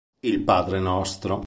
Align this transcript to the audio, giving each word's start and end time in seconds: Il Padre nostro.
Il 0.21 0.39
Padre 0.41 0.79
nostro. 0.79 1.39